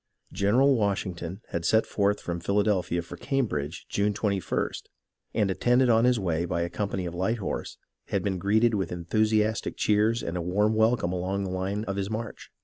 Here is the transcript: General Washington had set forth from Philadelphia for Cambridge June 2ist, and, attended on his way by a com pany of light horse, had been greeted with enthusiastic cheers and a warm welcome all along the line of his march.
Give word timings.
General 0.33 0.75
Washington 0.75 1.41
had 1.49 1.63
set 1.63 1.85
forth 1.85 2.19
from 2.21 2.39
Philadelphia 2.39 3.03
for 3.03 3.17
Cambridge 3.17 3.85
June 3.87 4.15
2ist, 4.15 4.85
and, 5.35 5.51
attended 5.51 5.91
on 5.91 6.05
his 6.05 6.19
way 6.19 6.43
by 6.43 6.63
a 6.63 6.69
com 6.71 6.89
pany 6.89 7.07
of 7.07 7.13
light 7.13 7.37
horse, 7.37 7.77
had 8.07 8.23
been 8.23 8.39
greeted 8.39 8.73
with 8.73 8.91
enthusiastic 8.91 9.77
cheers 9.77 10.23
and 10.23 10.37
a 10.37 10.41
warm 10.41 10.73
welcome 10.73 11.13
all 11.13 11.19
along 11.19 11.43
the 11.43 11.51
line 11.51 11.83
of 11.83 11.97
his 11.97 12.09
march. 12.09 12.49